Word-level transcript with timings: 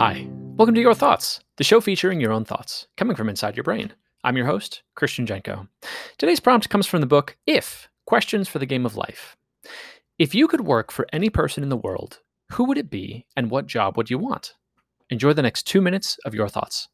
Hi, 0.00 0.26
welcome 0.56 0.74
to 0.76 0.80
Your 0.80 0.94
Thoughts, 0.94 1.40
the 1.58 1.62
show 1.62 1.78
featuring 1.78 2.22
your 2.22 2.32
own 2.32 2.46
thoughts, 2.46 2.86
coming 2.96 3.14
from 3.14 3.28
inside 3.28 3.54
your 3.54 3.64
brain. 3.64 3.92
I'm 4.24 4.34
your 4.34 4.46
host, 4.46 4.82
Christian 4.94 5.26
Jenko. 5.26 5.68
Today's 6.16 6.40
prompt 6.40 6.70
comes 6.70 6.86
from 6.86 7.02
the 7.02 7.06
book 7.06 7.36
If 7.46 7.86
Questions 8.06 8.48
for 8.48 8.58
the 8.58 8.64
Game 8.64 8.86
of 8.86 8.96
Life. 8.96 9.36
If 10.18 10.34
you 10.34 10.48
could 10.48 10.62
work 10.62 10.90
for 10.90 11.06
any 11.12 11.28
person 11.28 11.62
in 11.62 11.68
the 11.68 11.76
world, 11.76 12.20
who 12.52 12.64
would 12.64 12.78
it 12.78 12.88
be 12.88 13.26
and 13.36 13.50
what 13.50 13.66
job 13.66 13.98
would 13.98 14.08
you 14.08 14.16
want? 14.16 14.54
Enjoy 15.10 15.34
the 15.34 15.42
next 15.42 15.64
two 15.64 15.82
minutes 15.82 16.16
of 16.24 16.34
your 16.34 16.48
thoughts. 16.48 16.88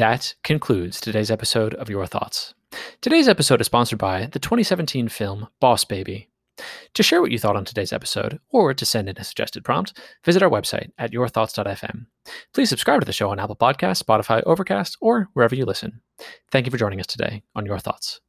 That 0.00 0.34
concludes 0.42 0.98
today's 0.98 1.30
episode 1.30 1.74
of 1.74 1.90
Your 1.90 2.06
Thoughts. 2.06 2.54
Today's 3.02 3.28
episode 3.28 3.60
is 3.60 3.66
sponsored 3.66 3.98
by 3.98 4.30
the 4.32 4.38
2017 4.38 5.10
film 5.10 5.48
Boss 5.60 5.84
Baby. 5.84 6.30
To 6.94 7.02
share 7.02 7.20
what 7.20 7.30
you 7.30 7.38
thought 7.38 7.54
on 7.54 7.66
today's 7.66 7.92
episode, 7.92 8.40
or 8.48 8.72
to 8.72 8.86
send 8.86 9.10
in 9.10 9.18
a 9.18 9.24
suggested 9.24 9.62
prompt, 9.62 9.92
visit 10.24 10.42
our 10.42 10.48
website 10.48 10.90
at 10.96 11.12
yourthoughts.fm. 11.12 12.06
Please 12.54 12.70
subscribe 12.70 13.02
to 13.02 13.04
the 13.04 13.12
show 13.12 13.28
on 13.28 13.38
Apple 13.38 13.56
Podcasts, 13.56 14.02
Spotify, 14.02 14.42
Overcast, 14.46 14.96
or 15.02 15.28
wherever 15.34 15.54
you 15.54 15.66
listen. 15.66 16.00
Thank 16.50 16.64
you 16.64 16.70
for 16.70 16.78
joining 16.78 17.00
us 17.00 17.06
today 17.06 17.42
on 17.54 17.66
Your 17.66 17.78
Thoughts. 17.78 18.22